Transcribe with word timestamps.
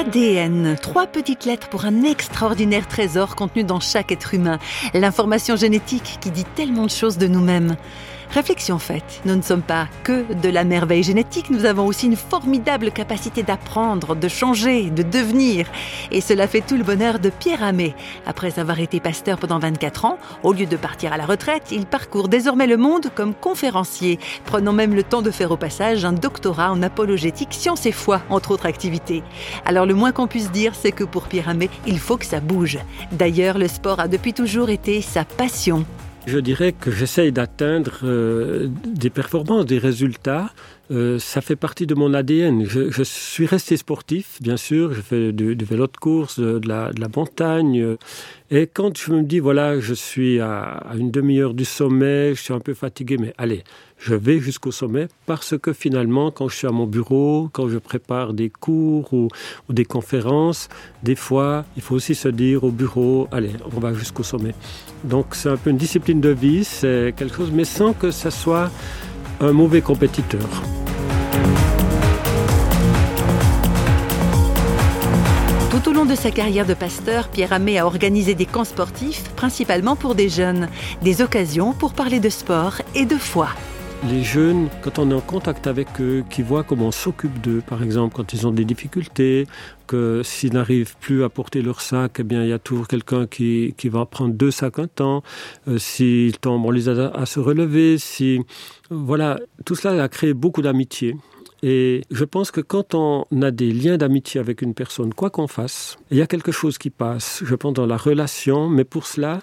ADN, 0.00 0.76
trois 0.80 1.06
petites 1.06 1.44
lettres 1.44 1.68
pour 1.68 1.84
un 1.84 2.04
extraordinaire 2.04 2.88
trésor 2.88 3.36
contenu 3.36 3.64
dans 3.64 3.80
chaque 3.80 4.10
être 4.10 4.32
humain. 4.32 4.58
L'information 4.94 5.56
génétique 5.56 6.16
qui 6.22 6.30
dit 6.30 6.46
tellement 6.56 6.86
de 6.86 6.90
choses 6.90 7.18
de 7.18 7.26
nous-mêmes. 7.26 7.76
Réflexion 8.32 8.78
faite, 8.78 9.22
nous 9.24 9.34
ne 9.34 9.42
sommes 9.42 9.60
pas 9.60 9.88
que 10.04 10.32
de 10.34 10.48
la 10.48 10.62
merveille 10.62 11.02
génétique, 11.02 11.50
nous 11.50 11.64
avons 11.64 11.84
aussi 11.84 12.06
une 12.06 12.14
formidable 12.14 12.92
capacité 12.92 13.42
d'apprendre, 13.42 14.14
de 14.14 14.28
changer, 14.28 14.88
de 14.88 15.02
devenir. 15.02 15.66
Et 16.12 16.20
cela 16.20 16.46
fait 16.46 16.60
tout 16.60 16.76
le 16.76 16.84
bonheur 16.84 17.18
de 17.18 17.28
Pierre 17.28 17.64
Amé. 17.64 17.92
Après 18.26 18.60
avoir 18.60 18.78
été 18.78 19.00
pasteur 19.00 19.36
pendant 19.36 19.58
24 19.58 20.04
ans, 20.04 20.18
au 20.44 20.52
lieu 20.52 20.66
de 20.66 20.76
partir 20.76 21.12
à 21.12 21.16
la 21.16 21.26
retraite, 21.26 21.72
il 21.72 21.86
parcourt 21.86 22.28
désormais 22.28 22.68
le 22.68 22.76
monde 22.76 23.08
comme 23.16 23.34
conférencier, 23.34 24.20
prenant 24.44 24.72
même 24.72 24.94
le 24.94 25.02
temps 25.02 25.22
de 25.22 25.32
faire 25.32 25.50
au 25.50 25.56
passage 25.56 26.04
un 26.04 26.12
doctorat 26.12 26.70
en 26.70 26.82
apologétique, 26.82 27.52
science 27.52 27.84
et 27.86 27.92
foi, 27.92 28.22
entre 28.30 28.52
autres 28.52 28.66
activités. 28.66 29.24
Alors 29.64 29.86
le 29.86 29.94
moins 29.94 30.12
qu'on 30.12 30.28
puisse 30.28 30.52
dire, 30.52 30.76
c'est 30.76 30.92
que 30.92 31.02
pour 31.02 31.24
Pierre 31.24 31.48
Amé, 31.48 31.68
il 31.84 31.98
faut 31.98 32.16
que 32.16 32.26
ça 32.26 32.38
bouge. 32.38 32.78
D'ailleurs, 33.10 33.58
le 33.58 33.66
sport 33.66 33.98
a 33.98 34.06
depuis 34.06 34.34
toujours 34.34 34.70
été 34.70 35.02
sa 35.02 35.24
passion. 35.24 35.84
Je 36.26 36.38
dirais 36.38 36.72
que 36.72 36.90
j'essaye 36.90 37.32
d'atteindre 37.32 38.00
euh, 38.04 38.68
des 38.86 39.10
performances, 39.10 39.66
des 39.66 39.78
résultats. 39.78 40.50
Euh, 40.90 41.18
ça 41.18 41.40
fait 41.40 41.56
partie 41.56 41.86
de 41.86 41.94
mon 41.94 42.14
ADN. 42.14 42.64
Je, 42.64 43.02
suis 43.02 43.46
resté 43.46 43.76
sportif, 43.76 44.38
bien 44.40 44.56
sûr. 44.56 44.92
Je 44.92 45.00
fais 45.00 45.32
du, 45.32 45.54
vélo 45.64 45.86
de 45.86 45.96
course, 45.96 46.40
de, 46.40 46.60
la, 46.66 46.90
montagne. 47.14 47.96
Et 48.50 48.66
quand 48.66 48.96
je 48.98 49.12
me 49.12 49.22
dis, 49.22 49.38
voilà, 49.38 49.78
je 49.78 49.94
suis 49.94 50.40
à, 50.40 50.62
à 50.62 50.96
une 50.96 51.10
demi-heure 51.10 51.54
du 51.54 51.64
sommet, 51.64 52.34
je 52.34 52.42
suis 52.42 52.54
un 52.54 52.58
peu 52.58 52.74
fatigué, 52.74 53.16
mais 53.18 53.32
allez, 53.38 53.62
je 54.00 54.14
vais 54.14 54.40
jusqu'au 54.40 54.72
sommet 54.72 55.08
parce 55.26 55.56
que 55.58 55.72
finalement, 55.72 56.30
quand 56.30 56.48
je 56.48 56.56
suis 56.56 56.66
à 56.66 56.70
mon 56.70 56.86
bureau, 56.86 57.50
quand 57.52 57.68
je 57.68 57.78
prépare 57.78 58.32
des 58.32 58.48
cours 58.48 59.12
ou, 59.12 59.28
des 59.68 59.84
conférences, 59.84 60.68
des 61.02 61.14
fois, 61.14 61.64
il 61.76 61.82
faut 61.82 61.94
aussi 61.94 62.14
se 62.14 62.28
dire 62.28 62.64
au 62.64 62.70
bureau, 62.70 63.28
allez, 63.30 63.52
on 63.76 63.78
va 63.78 63.92
jusqu'au 63.92 64.22
sommet. 64.22 64.54
Donc 65.04 65.34
c'est 65.34 65.50
un 65.50 65.56
peu 65.56 65.70
une 65.70 65.76
discipline 65.76 66.20
de 66.20 66.30
vie, 66.30 66.64
c'est 66.64 67.14
quelque 67.16 67.36
chose, 67.36 67.50
mais 67.52 67.64
sans 67.64 67.92
que 67.92 68.10
ça 68.10 68.30
soit 68.30 68.70
un 69.40 69.52
mauvais 69.52 69.82
compétiteur. 69.82 70.48
Tout 75.70 75.88
au 75.88 75.92
long 75.92 76.04
de 76.04 76.14
sa 76.14 76.30
carrière 76.30 76.66
de 76.66 76.74
pasteur, 76.74 77.28
Pierre 77.28 77.52
Amé 77.52 77.78
a 77.78 77.86
organisé 77.86 78.34
des 78.34 78.46
camps 78.46 78.64
sportifs, 78.64 79.24
principalement 79.36 79.96
pour 79.96 80.14
des 80.14 80.28
jeunes, 80.28 80.68
des 81.02 81.22
occasions 81.22 81.72
pour 81.72 81.92
parler 81.92 82.20
de 82.20 82.28
sport 82.28 82.82
et 82.94 83.06
de 83.06 83.16
foi 83.16 83.48
les 84.08 84.22
jeunes, 84.22 84.68
quand 84.82 84.98
on 84.98 85.10
est 85.10 85.14
en 85.14 85.20
contact 85.20 85.66
avec 85.66 85.88
eux, 86.00 86.24
qui 86.30 86.42
voient 86.42 86.62
comment 86.62 86.86
on 86.86 86.90
s'occupe 86.92 87.40
d'eux, 87.40 87.62
par 87.66 87.82
exemple, 87.82 88.14
quand 88.16 88.32
ils 88.32 88.46
ont 88.46 88.50
des 88.50 88.64
difficultés, 88.64 89.46
que 89.86 90.22
s'ils 90.24 90.52
n'arrivent 90.52 90.96
plus 91.00 91.22
à 91.24 91.28
porter 91.28 91.62
leur 91.62 91.80
sac, 91.80 92.16
eh 92.18 92.22
bien, 92.22 92.42
il 92.42 92.48
y 92.48 92.52
a 92.52 92.58
toujours 92.58 92.88
quelqu'un 92.88 93.26
qui, 93.26 93.74
qui 93.76 93.88
va 93.88 94.06
prendre 94.06 94.34
deux 94.34 94.50
sacs 94.50 94.78
un 94.78 94.86
temps. 94.86 95.22
Euh, 95.68 95.78
s'ils 95.78 96.38
tombent, 96.38 96.64
on 96.64 96.70
les 96.70 96.88
aide 96.88 97.10
à, 97.12 97.26
se 97.26 97.40
relever. 97.40 97.98
Si, 97.98 98.40
voilà, 98.90 99.38
tout 99.64 99.74
cela 99.74 100.02
a 100.02 100.08
créé 100.08 100.32
beaucoup 100.32 100.62
d'amitié. 100.62 101.16
Et 101.62 102.02
je 102.10 102.24
pense 102.24 102.50
que 102.50 102.62
quand 102.62 102.94
on 102.94 103.24
a 103.42 103.50
des 103.50 103.70
liens 103.72 103.98
d'amitié 103.98 104.40
avec 104.40 104.62
une 104.62 104.72
personne, 104.72 105.12
quoi 105.12 105.28
qu'on 105.28 105.48
fasse, 105.48 105.98
il 106.10 106.16
y 106.16 106.22
a 106.22 106.26
quelque 106.26 106.52
chose 106.52 106.78
qui 106.78 106.88
passe, 106.88 107.42
je 107.44 107.54
pense, 107.54 107.74
dans 107.74 107.86
la 107.86 107.98
relation, 107.98 108.70
mais 108.70 108.84
pour 108.84 109.06
cela, 109.06 109.40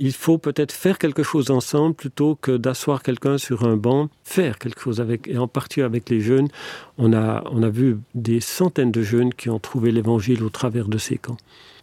il 0.00 0.12
faut 0.12 0.38
peut-être 0.38 0.72
faire 0.72 0.98
quelque 0.98 1.22
chose 1.22 1.50
ensemble 1.50 1.94
plutôt 1.94 2.34
que 2.34 2.56
d'asseoir 2.56 3.02
quelqu'un 3.02 3.36
sur 3.36 3.64
un 3.64 3.76
banc, 3.76 4.08
faire 4.24 4.58
quelque 4.58 4.80
chose 4.80 4.98
avec, 4.98 5.28
et 5.28 5.36
en 5.36 5.46
particulier 5.46 5.84
avec 5.84 6.08
les 6.08 6.20
jeunes. 6.20 6.48
On 6.96 7.12
a, 7.12 7.44
on 7.52 7.62
a 7.62 7.68
vu 7.68 7.98
des 8.14 8.40
centaines 8.40 8.92
de 8.92 9.02
jeunes 9.02 9.34
qui 9.34 9.50
ont 9.50 9.58
trouvé 9.58 9.92
l'évangile 9.92 10.42
au 10.42 10.48
travers 10.48 10.88
de 10.88 10.96
ces 10.96 11.18
camps. 11.18 11.36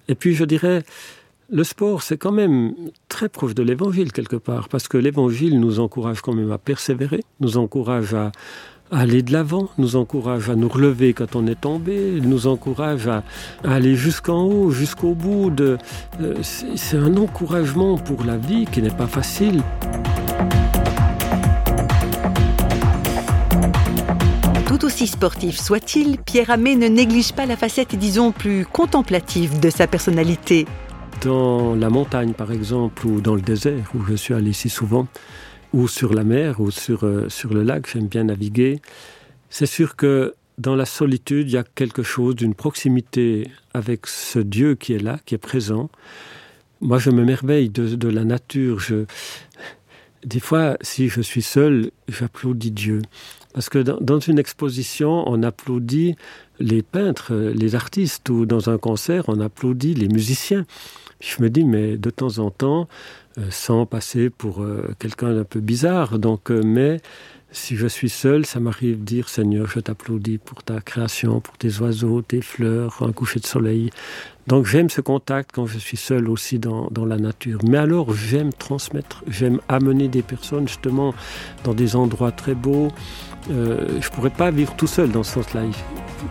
Et 0.07 0.15
puis 0.15 0.33
je 0.33 0.45
dirais, 0.45 0.83
le 1.49 1.63
sport, 1.63 2.01
c'est 2.01 2.17
quand 2.17 2.31
même 2.31 2.73
très 3.07 3.29
proche 3.29 3.55
de 3.55 3.63
l'évangile 3.63 4.11
quelque 4.11 4.35
part, 4.35 4.67
parce 4.67 4.87
que 4.87 4.97
l'évangile 4.97 5.59
nous 5.59 5.79
encourage 5.79 6.21
quand 6.21 6.33
même 6.33 6.51
à 6.51 6.57
persévérer, 6.57 7.23
nous 7.39 7.57
encourage 7.57 8.13
à, 8.13 8.31
aller 8.91 9.21
de 9.21 9.31
l'avant, 9.31 9.69
nous 9.77 9.95
encourage 9.95 10.49
à 10.49 10.55
nous 10.55 10.67
relever 10.67 11.13
quand 11.13 11.35
on 11.35 11.47
est 11.47 11.59
tombé, 11.59 12.19
nous 12.21 12.47
encourage 12.47 13.07
à, 13.07 13.23
aller 13.63 13.95
jusqu'en 13.95 14.43
haut, 14.43 14.71
jusqu'au 14.71 15.13
bout. 15.13 15.49
De, 15.49 15.77
euh, 16.21 16.35
c'est 16.41 16.97
un 16.97 17.15
encouragement 17.15 17.97
pour 17.97 18.23
la 18.25 18.37
vie 18.37 18.65
qui 18.65 18.81
n'est 18.81 18.89
pas 18.89 19.07
facile. 19.07 19.61
Tout 24.67 24.85
aussi 24.85 25.07
sportif 25.07 25.57
soit-il, 25.57 26.17
Pierre 26.17 26.51
Amé 26.51 26.75
ne 26.75 26.87
néglige 26.87 27.31
pas 27.31 27.45
la 27.45 27.55
facette, 27.55 27.95
disons, 27.95 28.33
plus 28.33 28.65
contemplative 28.65 29.61
de 29.61 29.69
sa 29.69 29.87
personnalité. 29.87 30.65
Dans 31.21 31.75
la 31.75 31.89
montagne, 31.89 32.33
par 32.33 32.51
exemple, 32.51 33.07
ou 33.07 33.21
dans 33.21 33.35
le 33.35 33.41
désert, 33.41 33.91
où 33.95 34.03
je 34.03 34.13
suis 34.13 34.33
allé 34.33 34.53
si 34.53 34.69
souvent, 34.69 35.07
ou 35.73 35.87
sur 35.87 36.13
la 36.13 36.23
mer 36.23 36.59
ou 36.59 36.71
sur, 36.71 37.05
euh, 37.05 37.27
sur 37.29 37.53
le 37.53 37.63
lac, 37.63 37.89
j'aime 37.91 38.07
bien 38.07 38.25
naviguer. 38.25 38.81
C'est 39.49 39.65
sûr 39.65 39.95
que 39.95 40.35
dans 40.57 40.75
la 40.75 40.85
solitude, 40.85 41.49
il 41.49 41.53
y 41.53 41.57
a 41.57 41.63
quelque 41.63 42.03
chose 42.03 42.35
d'une 42.35 42.55
proximité 42.55 43.49
avec 43.73 44.07
ce 44.07 44.39
Dieu 44.39 44.75
qui 44.75 44.93
est 44.93 44.99
là, 44.99 45.19
qui 45.25 45.35
est 45.35 45.39
présent. 45.39 45.89
Moi, 46.81 46.99
je 46.99 47.09
me 47.09 47.23
merveille 47.23 47.69
de, 47.69 48.07
la 48.07 48.23
nature. 48.23 48.81
Des 50.23 50.39
fois, 50.39 50.77
si 50.81 51.09
je 51.09 51.21
suis 51.21 51.41
seul, 51.41 51.91
j'applaudis 52.07 52.71
Dieu. 52.71 53.01
Parce 53.53 53.69
que 53.69 53.79
dans, 53.79 54.19
une 54.19 54.39
exposition, 54.39 55.23
on 55.27 55.41
applaudit 55.41 56.15
les 56.59 56.83
peintres, 56.83 57.33
les 57.33 57.75
artistes, 57.75 58.29
ou 58.29 58.45
dans 58.45 58.69
un 58.69 58.77
concert, 58.77 59.25
on 59.27 59.39
applaudit 59.39 59.93
les 59.93 60.07
musiciens. 60.07 60.65
Je 61.19 61.41
me 61.41 61.49
dis, 61.49 61.63
mais 61.63 61.97
de 61.97 62.09
temps 62.09 62.39
en 62.39 62.51
temps, 62.51 62.87
euh, 63.37 63.43
sans 63.51 63.85
passer 63.85 64.29
pour 64.29 64.63
euh, 64.63 64.95
quelqu'un 64.99 65.33
d'un 65.33 65.43
peu 65.43 65.59
bizarre. 65.59 66.17
Donc, 66.17 66.49
euh, 66.49 66.61
mais 66.63 66.99
si 67.51 67.75
je 67.75 67.85
suis 67.85 68.09
seul, 68.09 68.45
ça 68.45 68.59
m'arrive 68.59 68.99
de 68.99 69.03
dire 69.03 69.29
Seigneur, 69.29 69.67
je 69.67 69.79
t'applaudis 69.79 70.39
pour 70.39 70.63
ta 70.63 70.81
création, 70.81 71.39
pour 71.39 71.55
tes 71.57 71.79
oiseaux, 71.79 72.21
tes 72.21 72.41
fleurs, 72.41 72.97
un 73.01 73.11
coucher 73.11 73.39
de 73.39 73.45
soleil. 73.45 73.91
Donc 74.47 74.65
j'aime 74.65 74.89
ce 74.89 75.01
contact 75.01 75.51
quand 75.53 75.65
je 75.65 75.77
suis 75.77 75.97
seul 75.97 76.29
aussi 76.29 76.57
dans, 76.57 76.89
la 77.05 77.17
nature. 77.17 77.59
Mais 77.67 77.77
alors 77.77 78.13
j'aime 78.13 78.51
transmettre, 78.53 79.23
j'aime 79.27 79.59
amener 79.69 80.07
des 80.07 80.23
personnes 80.23 80.67
justement 80.67 81.13
dans 81.63 81.73
des 81.73 81.95
endroits 81.95 82.31
très 82.31 82.55
beaux. 82.55 82.89
Je 83.49 83.53
ne 83.53 84.13
pourrais 84.13 84.29
pas 84.29 84.51
vivre 84.51 84.75
tout 84.75 84.87
seul 84.87 85.11
dans 85.11 85.23
ce 85.23 85.35
sens-là. 85.35 85.61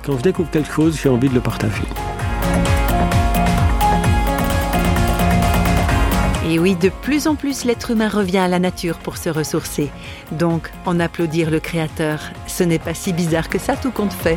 Quand 0.04 0.18
je 0.18 0.22
découvre 0.22 0.50
quelque 0.50 0.72
chose, 0.72 0.98
j'ai 1.02 1.08
envie 1.08 1.28
de 1.28 1.34
le 1.34 1.40
partager. 1.40 1.82
Oui, 6.66 6.74
de 6.74 6.88
plus 6.88 7.28
en 7.28 7.36
plus, 7.36 7.64
l'être 7.64 7.92
humain 7.92 8.08
revient 8.08 8.38
à 8.38 8.48
la 8.48 8.58
nature 8.58 8.98
pour 8.98 9.18
se 9.18 9.28
ressourcer. 9.28 9.88
Donc, 10.32 10.72
en 10.84 10.98
applaudir 10.98 11.48
le 11.48 11.60
Créateur, 11.60 12.32
ce 12.48 12.64
n'est 12.64 12.80
pas 12.80 12.92
si 12.92 13.12
bizarre 13.12 13.48
que 13.48 13.60
ça 13.60 13.76
tout 13.76 13.92
compte 13.92 14.12
fait. 14.12 14.36